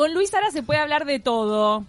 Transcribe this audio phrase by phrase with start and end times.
[0.00, 1.84] Con Luis Sara se puede hablar de todo.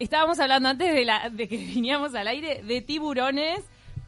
[0.00, 3.60] Estábamos hablando antes de, la, de que viniéramos al aire de tiburones,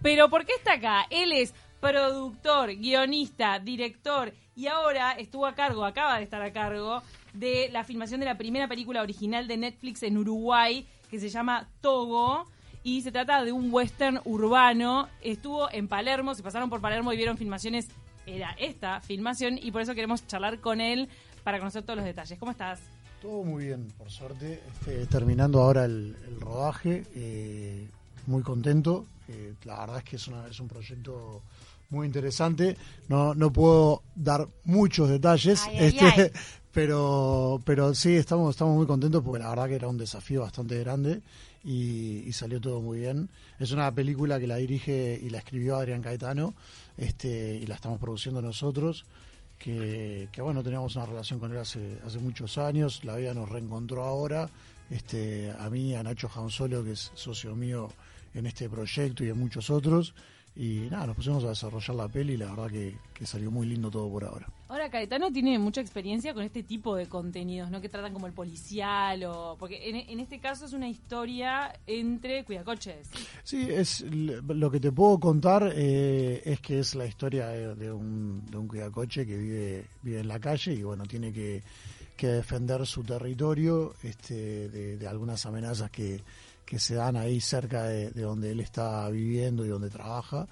[0.02, 1.06] pero ¿por qué está acá?
[1.08, 7.00] Él es productor, guionista, director y ahora estuvo a cargo, acaba de estar a cargo
[7.32, 11.68] de la filmación de la primera película original de Netflix en Uruguay que se llama
[11.80, 12.48] Togo
[12.82, 15.08] y se trata de un western urbano.
[15.20, 17.86] Estuvo en Palermo, se pasaron por Palermo y vieron filmaciones,
[18.26, 21.08] era esta filmación y por eso queremos charlar con él
[21.44, 22.36] para conocer todos los detalles.
[22.36, 22.93] ¿Cómo estás?
[23.24, 24.60] Todo muy bien, por suerte.
[24.70, 27.88] Este, terminando ahora el, rodaje, eh,
[28.26, 29.06] muy contento.
[29.28, 31.40] Eh, la verdad es que es, una, es un proyecto
[31.88, 32.76] muy interesante.
[33.08, 36.32] No, no puedo dar muchos detalles, este,
[36.70, 40.78] pero pero sí estamos estamos muy contentos porque la verdad que era un desafío bastante
[40.80, 41.22] grande
[41.64, 43.30] y, salió todo muy bien.
[43.58, 46.52] Es una película que la dirige y la escribió Adrián Caetano
[46.98, 49.06] este, y la estamos produciendo nosotros.
[49.58, 53.48] Que, que, bueno, teníamos una relación con él hace, hace muchos años, la vida nos
[53.48, 54.50] reencontró ahora,
[54.90, 57.90] este, a mí, a Nacho Jansolo, que es socio mío
[58.34, 60.14] en este proyecto y en muchos otros,
[60.56, 62.94] y nada, nos pusimos a desarrollar la peli y la verdad que,
[63.26, 64.46] salió muy lindo todo por ahora.
[64.68, 67.80] Ahora, Caetano tiene mucha experiencia con este tipo de contenidos, ¿no?
[67.80, 69.56] Que tratan como el policial o...
[69.58, 73.08] Porque en, este caso es una historia entre cuidacoches.
[73.42, 78.44] Sí, es lo que te puedo contar eh, es que es la historia de, un,
[78.44, 81.62] de un cuidacoche que vive, vive en la calle y bueno, tiene que,
[82.20, 86.22] defender su territorio este, de algunas amenazas que
[86.64, 90.46] que se dan ahí cerca de, donde él está viviendo y donde trabaja.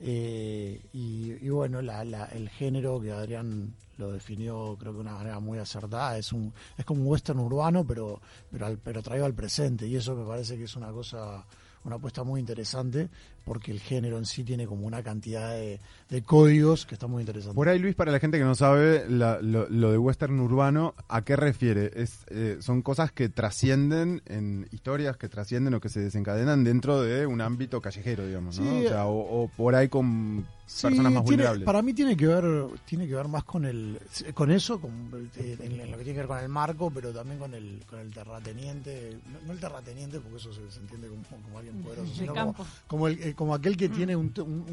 [0.00, 5.58] Eh, y, bueno, el género que Adrián lo definió creo que de una manera muy
[5.58, 9.96] acertada, es un es como un western urbano, pero, pero, pero traído al presente y
[9.96, 11.44] eso me parece que es una cosa
[11.88, 13.08] una apuesta muy interesante
[13.44, 15.80] porque el género en sí tiene como una cantidad de,
[16.24, 17.54] códigos que está muy interesante.
[17.54, 21.34] Por ahí, Luis, para la gente que no sabe lo, de western urbano, ¿a qué
[21.34, 21.90] refiere?
[21.94, 27.00] Es, eh, son cosas que trascienden en historias que trascienden o que se desencadenan dentro
[27.02, 28.78] de un ámbito callejero, digamos, ¿no?
[28.78, 31.64] o, sea, o, por ahí con personas más vulnerables.
[31.64, 32.44] Para mí tiene que ver
[32.84, 33.98] tiene que ver más con el
[34.34, 34.90] con eso, con,
[35.36, 38.12] en, lo que tiene que ver con el marco, pero también con el con el
[38.12, 42.54] terrateniente, no, el terrateniente porque eso se, entiende como, alguien poderoso, sino
[42.86, 43.92] como, el, eh, como aquel que mm.
[43.92, 44.32] tiene un,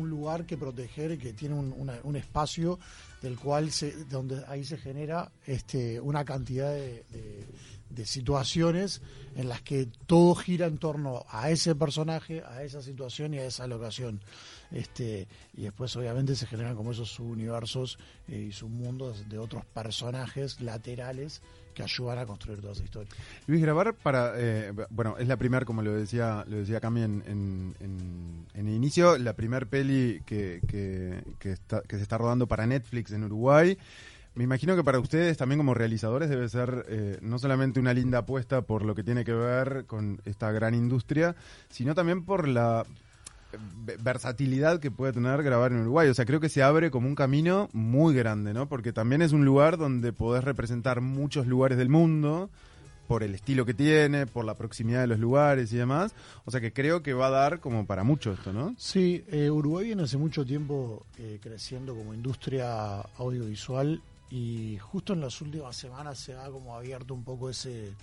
[0.09, 2.79] lugar que proteger y que tiene un, espacio
[3.21, 7.03] del cual se, donde ahí se genera este, una cantidad de,
[8.03, 9.01] situaciones
[9.35, 13.45] en las que todo gira en torno a ese personaje, a esa situación y a
[13.45, 14.19] esa locación.
[14.71, 20.61] Este, y después obviamente se generan como esos subuniversos eh, y submundos de otros personajes
[20.61, 21.41] laterales
[21.75, 23.11] que ayudan a construir toda esa historia.
[23.45, 27.23] Luis, grabar para, eh, bueno, es la primera, como lo decía, lo decía Cami en,
[27.27, 33.25] en, el inicio, la primer peli que, que, que, se está rodando para Netflix en
[33.25, 33.77] Uruguay.
[34.33, 38.19] Me imagino que para ustedes también como realizadores debe ser eh, no solamente una linda
[38.19, 41.35] apuesta por lo que tiene que ver con esta gran industria,
[41.69, 42.85] sino también por la
[44.01, 46.09] versatilidad que puede tener grabar en Uruguay.
[46.09, 48.67] O sea, creo que se abre como un camino muy grande, ¿no?
[48.67, 52.49] Porque también es un lugar donde podés representar muchos lugares del mundo
[53.07, 56.13] por el estilo que tiene, por la proximidad de los lugares y demás.
[56.45, 58.75] O sea que creo que va a dar como para mucho esto, ¿no?
[58.77, 65.21] Sí, eh, Uruguay viene hace mucho tiempo eh, creciendo como industria audiovisual y justo en
[65.21, 67.93] las últimas semanas se ha como abierto un poco ese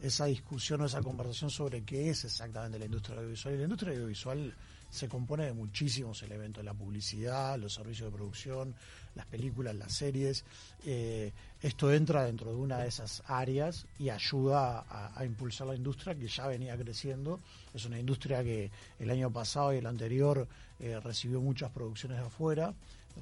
[0.00, 3.54] esa discusión o esa conversación sobre qué es exactamente la industria audiovisual.
[3.54, 4.54] Y la industria audiovisual
[4.94, 8.74] se compone de muchísimos elementos, la publicidad, los servicios de producción,
[9.16, 10.44] las películas, las series.
[10.86, 16.14] Eh, esto entra dentro de una de esas áreas y ayuda a, impulsar la industria
[16.14, 17.40] que ya venía creciendo.
[17.74, 20.46] Es una industria que el año pasado y el anterior
[20.78, 22.72] eh, recibió muchas producciones de afuera,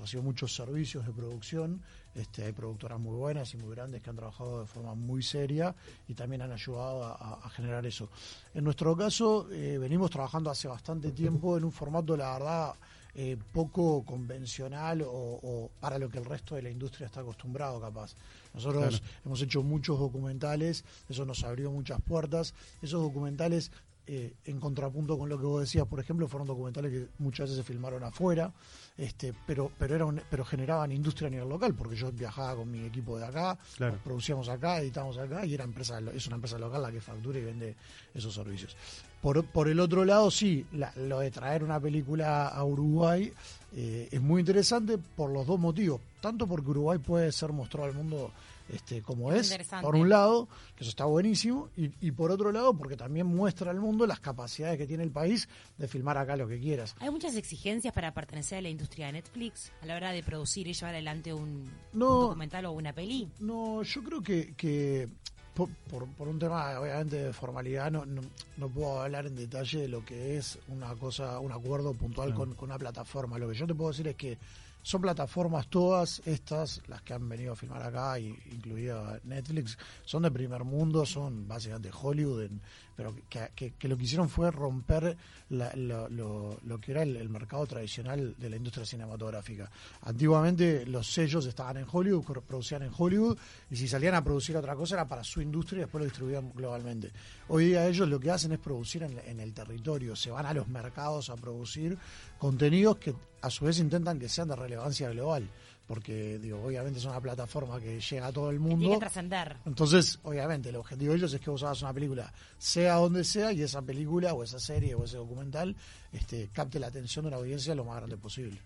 [0.01, 1.83] recibió muchos servicios de producción
[2.15, 5.75] este, hay productoras muy buenas y muy grandes que han trabajado de forma muy seria
[6.07, 8.11] y también han ayudado a, generar eso.
[8.55, 12.75] En nuestro caso, eh, venimos trabajando hace bastante tiempo en un formato, la verdad,
[13.15, 18.15] eh, poco convencional o, para lo que el resto de la industria está acostumbrado, capaz.
[18.53, 22.53] Nosotros hemos hecho muchos documentales, eso nos abrió muchas puertas.
[22.83, 23.71] Esos documentales
[24.07, 27.65] eh, en contrapunto con lo que vos decías, por ejemplo, fueron documentales que muchas veces
[27.65, 28.53] se filmaron afuera,
[28.97, 32.85] este, pero pero eran, pero generaban industria a nivel local, porque yo viajaba con mi
[32.85, 33.57] equipo de acá,
[34.03, 37.45] producíamos acá, editamos acá, y era empresa, es una empresa local la que factura y
[37.45, 37.77] vende
[38.13, 38.77] esos servicios.
[39.23, 40.67] Por, por el otro lado, sí,
[40.97, 43.33] lo de traer una película a Uruguay
[43.75, 47.95] eh, es muy interesante por los dos motivos, tanto porque Uruguay puede ser mostrado al
[47.95, 48.33] mundo
[48.69, 52.97] este, como es, por un lado, que eso está buenísimo, y, por otro lado, porque
[52.97, 55.49] también muestra al mundo las capacidades que tiene el país
[55.79, 56.95] de filmar acá lo que quieras.
[57.01, 60.67] ¿Hay muchas exigencias para pertenecer a la industria de Netflix a la hora de producir
[60.69, 63.29] y llevar adelante un, documental o una peli?
[63.41, 65.09] No, yo creo que, que
[65.55, 68.23] por, por, por un tema obviamente de formalidad no, no,
[68.57, 72.47] no puedo hablar en detalle de lo que es una cosa, un acuerdo puntual Claro.
[72.47, 73.39] con, con una plataforma.
[73.39, 74.39] Lo que yo te puedo decir es que
[74.83, 80.25] son plataformas todas estas, las que han venido a filmar acá, y, incluida Netflix, son
[80.25, 82.61] de primer mundo, son básicamente Hollywood, en-
[82.95, 85.17] pero que, lo que hicieron fue romper
[85.49, 89.71] la- lo, que era el, mercado tradicional de la industria cinematográfica.
[90.03, 93.39] Antiguamente los sellos estaban en Hollywood, producían en Hollywood,
[93.71, 96.53] y si salían a producir otra cosa era para su industria y después lo distribuían
[96.53, 97.11] globalmente.
[97.49, 100.69] Hoy día ellos lo que hacen es producir en el territorio, se van a los
[100.69, 101.97] mercados a producir
[102.43, 105.49] contenidos que a su vez intentan que sean de relevancia global,
[105.87, 108.91] porque digo, obviamente es una plataforma que llega a todo el Tiene mundo.
[108.91, 109.59] que trascender.
[109.65, 113.53] Entonces, obviamente, el objetivo de ellos es que vos hagas una película, sea donde sea,
[113.53, 115.77] y esa película o esa serie o ese documental
[116.13, 118.59] este, capte la atención de una audiencia lo más grande posible.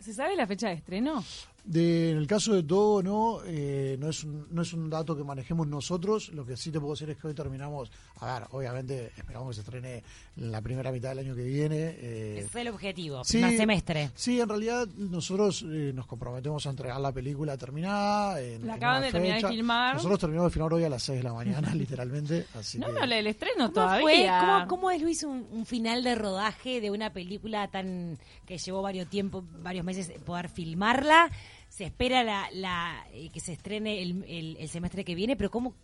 [0.00, 1.22] ¿Se sabe la fecha de estreno?
[1.62, 5.14] De, en el caso de todo, no, eh, no, es un, no es un dato
[5.14, 6.30] que manejemos nosotros.
[6.30, 9.54] Lo que sí te puedo decir es que hoy terminamos, a ver, obviamente esperamos que
[9.56, 10.02] se estrene
[10.38, 11.76] en la primera mitad del año que viene.
[11.76, 13.22] eh, Ese es el objetivo.
[13.24, 13.32] Sí.
[13.38, 14.10] Primer semestre.
[14.14, 18.40] Sí, en realidad nosotros eh, nos comprometemos a entregar la película terminada.
[18.40, 19.94] En, La acaban de terminar de filmar.
[19.96, 22.46] Nosotros terminamos de filmar hoy a las 6 de la mañana, literalmente.
[22.54, 24.14] Así No, que, no, el estreno ¿Cómo fue?
[24.24, 24.40] todavía.
[24.40, 28.82] ¿Cómo, cómo es, Luis, un, un final de rodaje de una película tan que llevó
[28.82, 31.30] varios tiempo, varios meses poder filmarla?
[31.68, 35.50] Se espera la, la, eh, que se estrene el, el- el semestre que viene, pero
[35.50, 35.74] ¿cómo,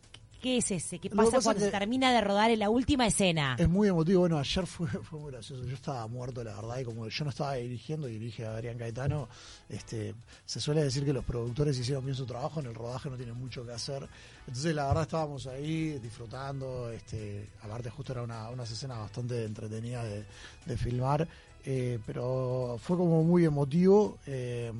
[0.47, 1.01] ¿qué es ese?
[1.01, 3.57] ¿Qué pasa pasa cuando se termina de rodar en la última escena?
[3.59, 4.21] Es muy emotivo.
[4.21, 5.65] Bueno, ayer fue, fue muy gracioso.
[5.65, 9.29] Yo estaba muerto, la verdad, y como yo no estaba dirigiendo, dirige a Adrián Caetano,
[9.69, 10.15] este,
[10.45, 13.37] se suele decir que los productores hicieron bien su trabajo, en el rodaje no tienen
[13.37, 14.07] mucho que hacer.
[14.47, 16.93] Entonces, la verdad, estábamos ahí disfrutando.
[16.93, 20.25] Este, aparte, justo era una, unas escenas bastante entretenidas de,
[20.65, 21.27] de filmar,
[21.65, 24.19] eh, pero fue como muy emotivo.
[24.27, 24.73] eh,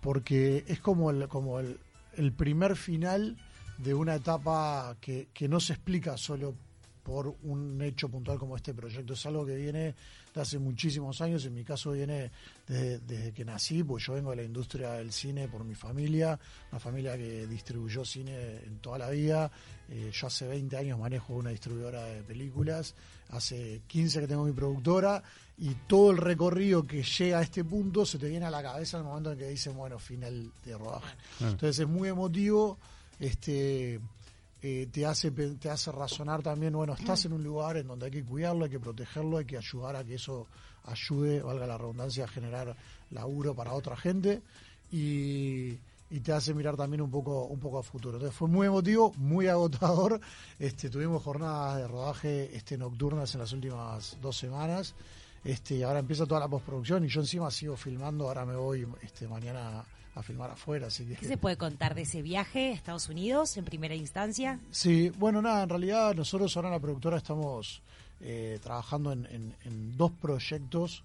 [0.00, 1.78] porque es como el, como el,
[2.18, 3.38] el primer final
[3.78, 6.54] de una etapa que, que no se explica solo
[7.04, 9.12] por un hecho puntual como este proyecto.
[9.12, 9.94] Es algo que viene
[10.34, 12.30] de hace muchísimos años, en mi caso viene
[12.66, 16.38] desde, desde que nací, pues yo vengo de la industria del cine por mi familia,
[16.72, 19.50] una familia que distribuyó cine en toda la vida.
[19.90, 22.94] Eh, yo hace 20 años manejo una distribuidora de películas,
[23.28, 25.22] hace 15 que tengo mi productora
[25.58, 28.96] y todo el recorrido que llega a este punto se te viene a la cabeza
[28.96, 31.14] en el momento en que dicen, bueno, final de rodaje.
[31.40, 32.78] Entonces es muy emotivo,
[33.18, 34.00] este
[34.62, 38.12] eh, te hace te hace razonar también, bueno, estás en un lugar en donde hay
[38.12, 40.46] que cuidarlo, hay que protegerlo, hay que ayudar a que eso
[40.84, 42.76] ayude, valga la redundancia, a generar
[43.10, 44.42] laburo para otra gente
[44.90, 45.78] y,
[46.10, 48.16] y te hace mirar también un poco un poco a futuro.
[48.16, 50.20] Entonces fue muy emotivo, muy agotador.
[50.58, 54.94] Este, tuvimos jornadas de rodaje este nocturnas en las últimas dos semanas.
[55.42, 58.86] Este, y ahora empieza toda la postproducción y yo encima sigo filmando, ahora me voy
[59.02, 59.84] este mañana
[60.14, 63.56] a filmar afuera, así que ¿Qué se puede contar de ese viaje a Estados Unidos
[63.56, 64.60] en primera instancia?
[64.70, 67.82] Sí, bueno, nada, en realidad nosotros ahora en la productora estamos
[68.20, 71.02] eh, trabajando en, en- en dos proyectos.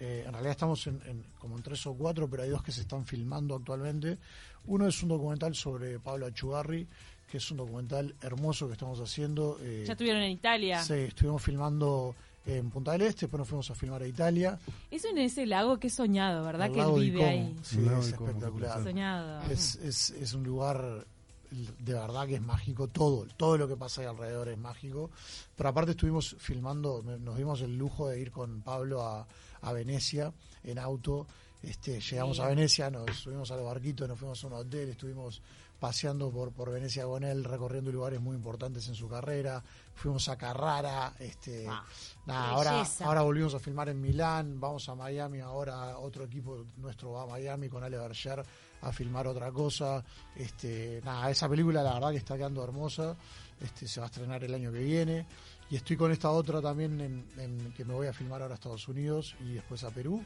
[0.00, 2.72] Eh, en realidad estamos en, en- como en tres o cuatro, pero hay dos que
[2.72, 4.18] se están filmando actualmente.
[4.66, 6.86] Uno es un documental sobre Pablo Achugarri,
[7.30, 9.56] que es un documental hermoso que estamos haciendo.
[9.62, 10.82] eh, Ya estuvieron en Italia.
[10.82, 12.14] sí, estuvimos filmando
[12.48, 14.58] en Punta del Este, después nos fuimos a filmar a Italia.
[14.90, 16.70] Eso en ese lago que he soñado, ¿verdad?
[16.70, 17.30] que lago él vive Como.
[17.30, 17.56] ahí.
[17.62, 18.82] Sí, es espectacular.
[18.82, 19.42] Soñado.
[19.50, 21.06] Es, es, es un lugar
[21.50, 25.10] de verdad que es mágico, todo, todo lo que pasa ahí alrededor es mágico.
[25.56, 29.26] Pero aparte estuvimos filmando, nos dimos el lujo de ir con Pablo a,
[29.62, 30.32] a Venecia
[30.64, 31.26] en auto.
[31.62, 32.48] Este, llegamos a.
[32.48, 35.42] Venecia, nos subimos al barquito, nos fuimos a un hotel, estuvimos
[35.78, 39.62] paseando por, por Venecia con él, recorriendo lugares muy importantes en su carrera.
[39.94, 41.84] Fuimos a Carrara, este, Ah,
[42.26, 47.12] nada, ahora, ahora volvimos a filmar en Milán, vamos a Miami, ahora otro equipo nuestro
[47.12, 48.44] va a Miami con Ale Berger
[48.80, 50.04] a filmar otra cosa.
[50.36, 53.16] Este, nada, esa película la verdad que está quedando hermosa.
[53.60, 55.26] Este, se va a estrenar el año que viene.
[55.70, 58.56] Y estoy con esta otra también en, en que me voy a filmar ahora a
[58.56, 60.24] Estados Unidos y después a Perú.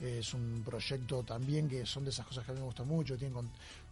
[0.00, 3.16] Es un proyecto también que son de esas cosas que a mí me gustan mucho,
[3.16, 3.50] tienen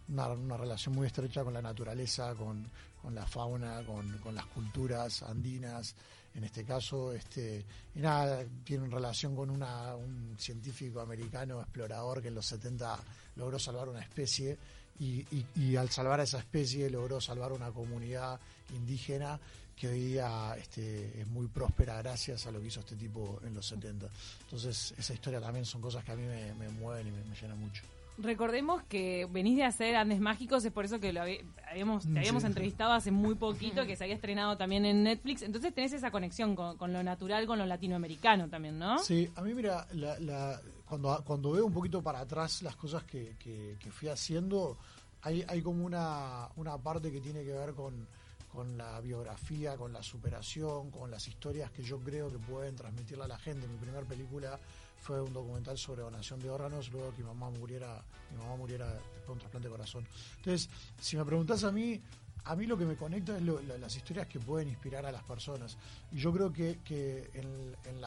[0.09, 2.67] una, una relación muy estrecha con la naturaleza, con,
[3.01, 5.95] con la fauna, con, con las culturas andinas,
[6.35, 12.29] en este caso, este, y nada, tiene relación con una, un científico americano explorador que
[12.29, 12.99] en los 70
[13.37, 14.57] logró salvar una especie
[14.99, 18.39] y, al salvar a esa especie logró salvar una comunidad
[18.75, 19.39] indígena
[19.75, 23.55] que hoy día este, es muy próspera gracias a lo que hizo este tipo en
[23.55, 24.07] los 70.
[24.43, 27.35] Entonces, esa historia también son cosas que a mí me, me mueven y me, me
[27.35, 27.83] llenan mucho.
[28.19, 31.41] Recordemos que venís de hacer Andes Mágicos, es por eso que lo habí-
[31.71, 32.47] habíamos, te habíamos Sí.
[32.47, 35.43] entrevistado hace muy poquito, que se había estrenado también en Netflix.
[35.43, 38.99] Entonces tenés esa conexión con, con lo natural, con lo latinoamericano también, ¿no?
[38.99, 43.03] Sí, a mí mira, la- la- cuando, cuando veo un poquito para atrás las cosas
[43.05, 44.77] que, que- que fui haciendo,
[45.23, 48.07] hay, hay como una, una parte que tiene que ver con,
[48.53, 53.25] con la biografía, con la superación, con las historias que yo creo que pueden transmitirle
[53.25, 53.67] a la gente.
[53.67, 54.59] Mi primera película
[55.01, 58.93] fue un documental sobre donación de órganos, luego que mi mamá muriera, mi mamá muriera
[58.93, 60.07] después de un trasplante de corazón.
[60.37, 60.69] Entonces,
[61.01, 61.99] si me preguntás a mí,
[62.45, 65.79] a mí lo que me conecta es las historias que pueden inspirar a las personas.
[66.11, 68.03] Y yo creo que, que en, en,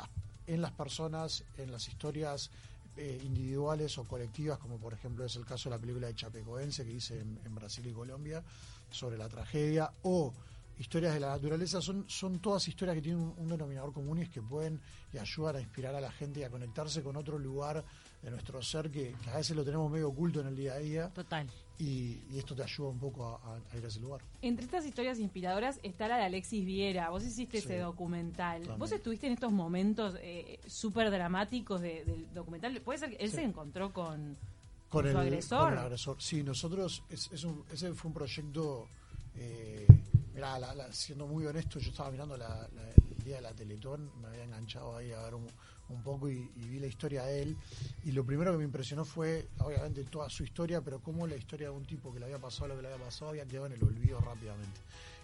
[0.46, 2.52] en las personas, en las historias
[2.98, 6.86] eh, individuales o colectivas, como por ejemplo es el caso de la película de Chapecoense
[6.86, 8.44] que hice en Brasil y Colombia,
[8.89, 10.34] sobre la tragedia, o
[10.80, 14.30] historias de la naturaleza, son, son todas historias que tienen un, denominador común y es
[14.30, 14.80] que pueden
[15.13, 17.84] y ayudan a inspirar a la gente y a conectarse con otro lugar
[18.22, 21.10] de nuestro ser que, a veces lo tenemos medio oculto en el día a día.
[21.10, 21.48] Total.
[21.77, 24.22] Y, esto te ayuda un poco a, ir a ese lugar.
[24.42, 27.10] Entre estas historias inspiradoras está la de Alexis Viera.
[27.10, 28.63] Vos hiciste ese documental.
[28.77, 32.80] ¿Vos estuviste en estos momentos eh, súper dramáticos del documental?
[32.82, 34.38] ¿Puede ser que él se encontró con,
[35.04, 35.64] con, su agresor?
[35.64, 36.16] Con el agresor.
[36.20, 37.30] Sí, nosotros, es,
[37.72, 38.88] ese fue un proyecto...
[39.38, 39.86] Eh,
[40.92, 45.12] siendo muy honesto, yo estaba mirando el día de la Teletón, me había enganchado ahí
[45.12, 45.48] a ver un,
[46.04, 47.58] poco y, vi la historia de él.
[48.04, 51.70] Y lo primero que me impresionó fue, obviamente, toda su historia, pero cómo la historia
[51.70, 53.74] de un tipo que le había pasado lo que le había pasado había quedado en
[53.74, 54.82] el olvido rápidamente.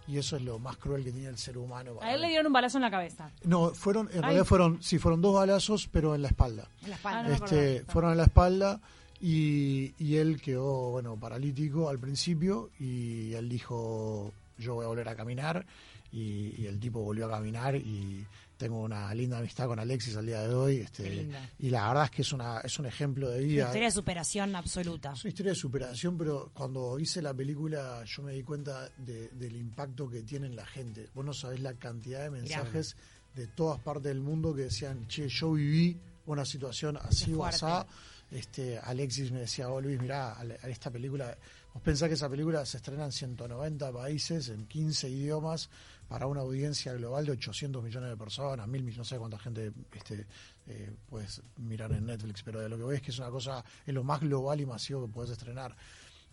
[0.07, 1.97] Y eso es lo más cruel que tiene el ser humano.
[2.01, 3.29] A él le dieron un balazo en la cabeza.
[3.43, 6.67] No, fueron, en realidad fueron, sí, fueron dos balazos, pero en la espalda.
[6.81, 7.29] En la espalda.
[7.29, 8.81] Ah, este, fueron en la espalda.
[9.21, 15.09] Y, y, él quedó, bueno, paralítico al principio y él dijo, yo voy a volver
[15.09, 15.65] a caminar
[16.11, 18.25] y, el tipo volvió a caminar y
[18.57, 22.11] tengo una linda amistad con Alexis al día de hoy este, y la verdad es
[22.11, 23.63] que es una es un ejemplo de vida.
[23.63, 25.13] Una historia de superación absoluta.
[25.13, 29.55] Es una historia de superación, pero cuando hice la película yo me di cuenta del
[29.55, 31.09] impacto que tiene en la gente.
[31.15, 32.95] Vos no sabés la cantidad de mensajes
[33.33, 37.65] de todas partes del mundo que decían, che, yo viví una situación así o así.
[38.31, 41.37] Este, Alexis me decía, oh Luis, mirá, esta película
[41.73, 45.69] Vos pensás que esa película se estrena en 190 países, en 15 idiomas,
[46.09, 49.71] para una audiencia global de 800 millones de personas, mil millones, no sé cuánta gente
[49.93, 50.27] este,
[50.67, 53.63] eh, puedes mirar en Netflix, pero de lo que ves es que es una cosa,
[53.85, 55.73] es lo más global y masivo que puedes estrenar.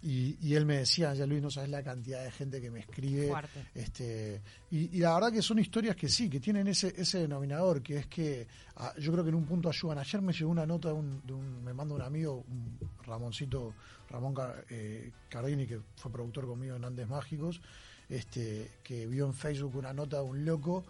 [0.01, 3.33] Y, él me decía, ya Luis, no sabes la cantidad de gente que me escribe.
[3.75, 4.41] Este,
[4.71, 8.07] y, la verdad que son historias que sí, que tienen ese, ese denominador, que es
[8.07, 9.99] que ah, yo creo que en un punto ayudan.
[9.99, 13.75] Ayer me llegó una nota de un, me manda un amigo, un Ramoncito,
[14.09, 14.35] Ramón
[14.71, 17.61] eh, Cardini, que fue productor conmigo en Andes Mágicos,
[18.09, 20.85] este, que vio en Facebook una nota de un loco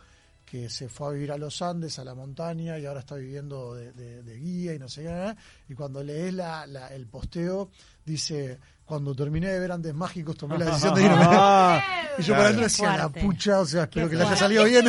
[0.44, 3.74] que se fue a vivir a los Andes, a la montaña, y ahora está viviendo
[3.74, 5.34] de, guía y no sé qué.
[5.68, 7.70] Y cuando lees la, el posteo,
[8.04, 11.24] dice, cuando terminé de ver Andes Mágicos, tomé la decisión de irme.
[12.18, 14.86] y yo para adentro decía, la pucha, o sea, espero que le haya salido bien.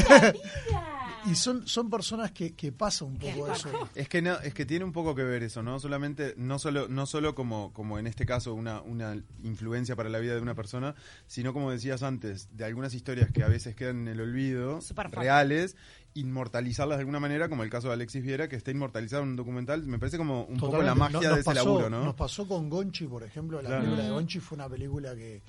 [1.30, 3.70] Y son, son personas que, que pasa un poco eso.
[3.96, 5.80] Es que no, es que tiene un poco que ver eso, ¿no?
[5.80, 10.20] Solamente, no solo, no solo como, como en este caso una, una influencia para la
[10.20, 10.96] vida de una persona,
[11.28, 14.80] sino como decías antes, de algunas historias que a veces quedan en el olvido,
[15.12, 15.76] reales,
[16.14, 19.36] inmortalizarlas de alguna manera, como el caso de Alexis Viera, que está inmortalizado en un
[19.36, 22.04] documental, me parece como un poco la magia de ese laburo, ¿no?
[22.04, 25.42] Nos pasó con Gonchi, por ejemplo, la película de Gonchi fue una película que,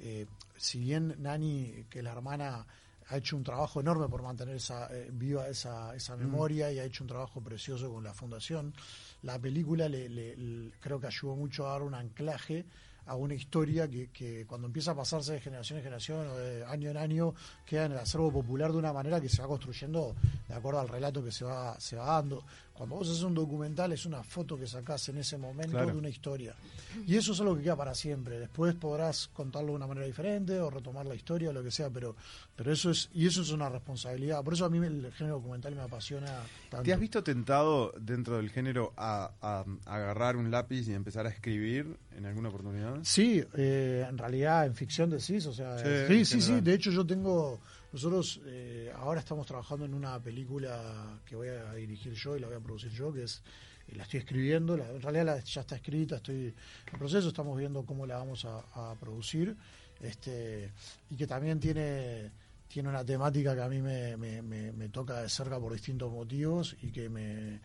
[0.00, 0.26] eh,
[0.56, 2.66] si bien Nani, que la hermana
[3.08, 6.18] ha hecho un trabajo enorme por mantener esa, eh, viva esa, esa mm.
[6.18, 8.74] memoria y ha hecho un trabajo precioso con la fundación.
[9.22, 12.64] La película le, creo que ayudó mucho a dar un anclaje
[13.06, 16.64] a una historia que, que, cuando empieza a pasarse de generación en generación o de
[16.64, 17.34] año en año
[17.66, 20.14] queda en el acervo popular de una manera que se va construyendo
[20.48, 22.44] de acuerdo al relato que se va, se va dando.
[22.74, 26.08] Cuando vos haces un documental es una foto que sacás en ese momento de una
[26.08, 26.56] historia.
[27.06, 28.40] Y eso es algo que queda para siempre.
[28.40, 31.88] Después podrás contarlo de una manera diferente o retomar la historia o lo que sea,
[31.90, 32.16] pero,
[32.56, 34.42] pero eso es, y eso es una responsabilidad.
[34.42, 36.82] Por eso a mí el género documental me apasiona tanto.
[36.82, 41.96] ¿Te has visto tentado dentro del género a, agarrar un lápiz y empezar a escribir
[42.16, 42.98] en alguna oportunidad?
[43.02, 45.78] Sí, eh, en realidad en ficción decís, o sea,
[46.08, 47.60] sí, sí, sí, de hecho yo tengo
[47.92, 52.48] nosotros eh, ahora estamos trabajando en una película que voy a dirigir yo y la
[52.48, 53.40] voy a producir yo, que es
[53.92, 56.52] la estoy escribiendo, en realidad ya está escrita, estoy
[56.92, 59.56] en proceso, estamos viendo cómo la vamos a, producir,
[60.00, 60.72] este
[61.10, 62.32] y que también tiene
[62.68, 66.90] tiene una temática que a mí me, me, toca de cerca por distintos motivos y
[66.90, 67.60] que me,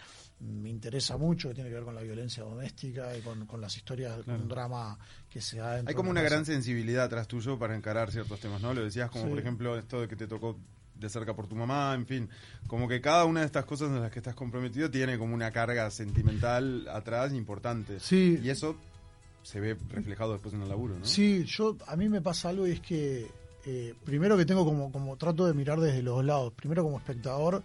[0.70, 4.36] interesa mucho, que tiene que ver con la violencia doméstica y con, las historias, con
[4.36, 4.98] un drama
[5.30, 8.74] que se da Hay como una gran sensibilidad atrás tuyo para encarar ciertos temas, ¿no?
[8.74, 10.58] Lo decías como, por ejemplo, esto de que te tocó
[11.00, 12.30] de cerca por tu mamá, en fin,
[12.68, 15.52] como que cada una de estas cosas en las que estás comprometido tiene como una
[15.52, 18.00] carga sentimental atrás importante.
[18.00, 18.40] Sí.
[18.44, 18.76] Y eso
[19.44, 21.06] se ve reflejado después en el laburo, ¿no?
[21.06, 23.28] Sí, yo a mí me pasa algo y es que
[23.72, 26.52] eh, primero que tengo como, como trato de mirar desde los lados.
[26.56, 27.62] Primero como espectador,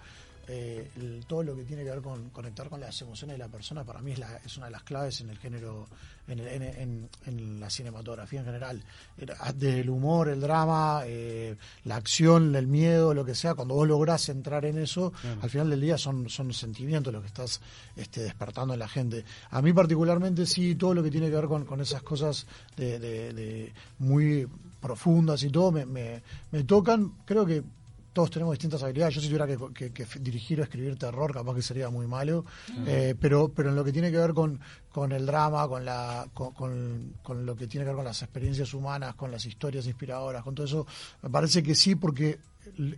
[0.46, 3.49] eh, el- todo lo que tiene que ver con conectar con las emociones de la
[3.49, 5.87] persona, para mí es, la- es una de las claves en el género,
[6.28, 8.82] en, el- en- en- en la cinematografía en general.
[9.16, 13.73] Era- Desde el humor, el drama, eh, la acción, el miedo, lo que sea, cuando
[13.75, 17.62] vos lográs entrar en eso, al final del día son, son sentimientos los que estás
[17.96, 19.25] este, despertando en la gente.
[19.50, 22.46] A mí particularmente sí, todo lo que tiene que ver con, con esas cosas
[22.76, 24.46] de, de- de muy
[24.88, 26.23] profundas y todo, me, me,
[26.53, 27.62] me tocan, creo que
[28.12, 29.14] todos tenemos distintas habilidades.
[29.17, 32.45] Yo si tuviera que, que- que dirigir o escribir terror, capaz que sería muy malo.
[32.87, 34.61] Eh, pero, pero en lo que tiene que ver con,
[34.93, 38.23] con el drama, con, la, con, con- con lo que tiene que ver con las
[38.23, 40.87] experiencias humanas, con las historias inspiradoras, con todo eso,
[41.23, 42.38] me parece que sí, porque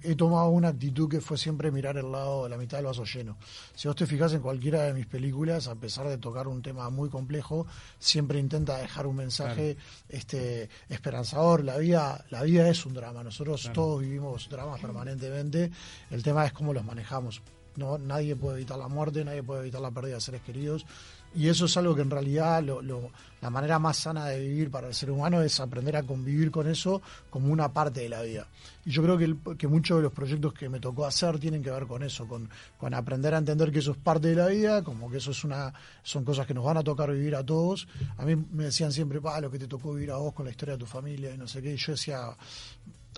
[0.02, 3.04] he tomado una actitud que fue siempre mirar el lado de la mitad del vaso
[3.04, 3.36] lleno.
[3.74, 6.88] Si vos te fijas en cualquiera de mis películas, a pesar de tocar un tema
[6.90, 7.66] muy complejo,
[7.98, 9.76] siempre intenta dejar un mensaje
[10.08, 11.64] este esperanzador.
[11.64, 13.22] La vida, la vida es un drama.
[13.22, 15.70] Nosotros todos vivimos dramas permanentemente.
[16.10, 17.42] El tema es cómo los manejamos.
[17.76, 20.86] No, nadie puede evitar la muerte, nadie puede evitar la pérdida de seres queridos.
[21.34, 23.10] Y eso es algo que en realidad lo-
[23.42, 26.66] la manera más sana de vivir para el ser humano es aprender a convivir con
[26.66, 28.46] eso como una parte de la vida.
[28.86, 31.70] Y yo creo que, que muchos de los proyectos que me tocó hacer tienen que
[31.70, 34.82] ver con eso, con, con aprender a entender que eso es parte de la vida,
[34.82, 37.86] como que eso es una, son cosas que nos van a tocar vivir a todos.
[38.16, 40.52] A mí me decían siempre, pa, lo que te tocó vivir a vos con la
[40.52, 41.74] historia de tu familia y no sé qué.
[41.74, 42.30] Y yo decía,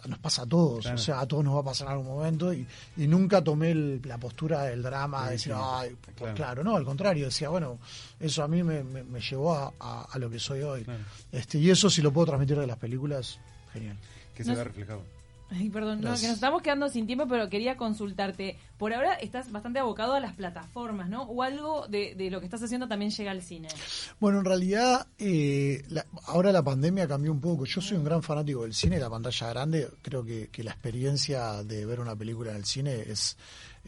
[0.07, 0.97] nos pasa a todos, Claro.
[0.97, 3.71] o sea, a todos nos va a pasar en algún momento y, y nunca tomé
[3.73, 6.35] el- la postura del drama de decir, ay, pues Claro.
[6.35, 6.64] claro.
[6.64, 7.78] no, al contrario, decía, bueno,
[8.21, 10.85] eso a mí me, me- me llevó a, a- a lo que soy hoy.
[10.85, 11.02] Claro.
[11.33, 13.38] Este, y eso si lo puedo transmitir de las películas,
[13.73, 13.97] genial.
[14.35, 14.64] Que se No ve sé.
[14.69, 15.02] reflejado.
[15.50, 18.59] Ay, perdón, no, que nos estamos quedando sin tiempo, pero quería consultarte.
[18.76, 21.23] Por ahora estás bastante abocado a las plataformas, ¿no?
[21.23, 23.69] O algo de, de lo que estás haciendo también llega al cine.
[24.21, 27.64] Bueno, en realidad, eh, la- ahora la pandemia cambió un poco.
[27.64, 29.88] Yo soy un gran fanático del cine, la pantalla grande.
[30.02, 33.37] Creo que, que la experiencia de ver una película en el cine es,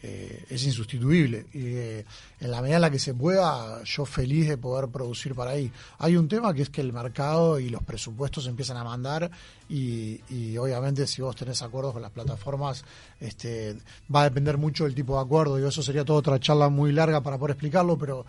[0.01, 1.45] eh, es insustituible.
[1.53, 2.03] Eh,
[2.41, 5.71] en la medida en la que se pueda, yo feliz de poder producir para ahí.
[5.99, 9.29] Hay un tema que es que el mercado y los presupuestos empiezan a mandar
[9.69, 12.83] y, y obviamente si vos tenés acuerdos con las plataformas,
[13.19, 13.77] este,
[14.13, 15.59] va a depender mucho del tipo de acuerdo.
[15.59, 18.25] Y eso sería toda otra charla muy larga para poder explicarlo, pero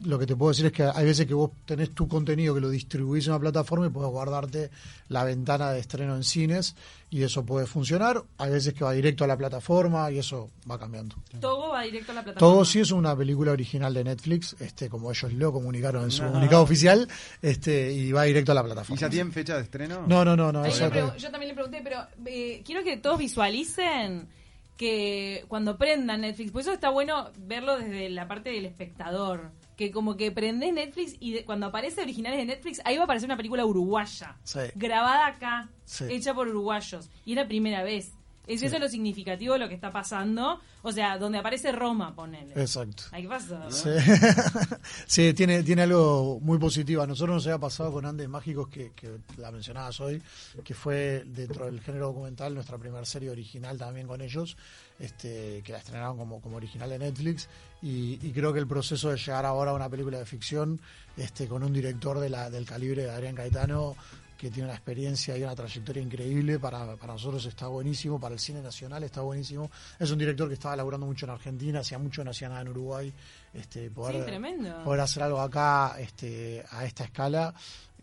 [0.00, 2.60] lo que te puedo decir es que hay veces que vos tenés tu contenido que
[2.60, 4.70] lo distribuís en una plataforma y podés guardarte
[5.08, 6.74] la ventana de estreno en cines
[7.10, 8.22] y eso puede funcionar.
[8.38, 11.16] Hay veces que va directo a la plataforma y eso va cambiando.
[11.40, 12.54] Todo va directo a la plataforma.
[12.54, 16.22] Todo sí es una película original de Netflix, este, como ellos lo comunicaron en su
[16.22, 16.28] No.
[16.32, 17.08] comunicado oficial,
[17.42, 19.00] este, y va directo a la ¿Y plataforma.
[19.00, 20.04] ya tienen fecha de estreno?
[20.06, 20.64] No, no, no, no.
[20.64, 24.28] Pregu- yo también le pregunté, pero eh, quiero que todos visualicen
[24.76, 29.90] que cuando prendan Netflix, por eso está bueno verlo desde la parte del espectador, que
[29.90, 33.26] como que prendés Netflix y de- cuando aparece originales de Netflix, ahí va a aparecer
[33.26, 34.60] una película uruguaya, Sí.
[34.74, 36.04] grabada acá, Sí.
[36.10, 38.12] hecha por uruguayos, y es la primera vez.
[38.46, 42.52] Es eso lo significativo de lo que está pasando, o sea, donde aparece Roma, ponele.
[42.54, 43.04] Exacto.
[43.10, 43.70] Ahí ¿Qué pasó?
[43.70, 43.90] Sí,
[45.06, 47.02] Sí, tiene, tiene algo muy positivo.
[47.02, 50.22] A nosotros nos había pasado con Andes Mágicos, que, que la mencionabas hoy,
[50.62, 54.56] que fue dentro del género documental nuestra primera serie original también con ellos,
[55.00, 57.48] este, que la estrenaron como, como original de Netflix.
[57.82, 60.80] Y, y creo que el proceso de llegar ahora a una película de ficción
[61.16, 63.96] este, con un director de la, del calibre de Adrián Caetano,
[64.36, 68.40] que tiene una experiencia y una trayectoria increíble, para, para nosotros está buenísimo, para el
[68.40, 69.70] cine nacional está buenísimo.
[69.98, 72.68] Es un director que estaba laburando mucho en Argentina, hacía mucho no hacía nada en
[72.68, 73.12] Uruguay.
[73.54, 77.54] Este, poder, Sí, poder hacer algo acá este, a esta escala.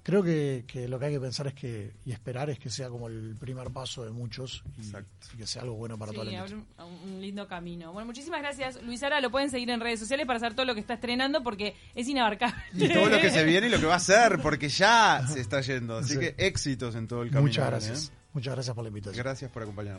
[0.04, 2.89] Creo que, que lo que hay que pensar es que y esperar es que sea
[2.89, 6.39] como el primer paso de muchos y, que sea algo bueno para Sí, toda la
[6.42, 6.86] abre industria.
[6.86, 7.94] un, un lindo camino.
[7.94, 9.22] Bueno, muchísimas gracias, Luis Ara.
[9.22, 12.08] Lo pueden seguir en redes sociales para saber todo lo que está estrenando porque es
[12.10, 12.56] inabarcable.
[12.74, 15.39] Y todo lo que se viene y lo que va a hacer, porque ya se
[15.39, 15.98] está yendo.
[16.00, 16.20] Así Sí.
[16.20, 17.44] que éxitos en todo el camino.
[17.48, 18.10] Muchas ahora, gracias.
[18.10, 18.13] ¿eh?
[18.34, 19.24] Muchas gracias por la invitación.
[19.24, 19.92] Gracias por acompañarnos.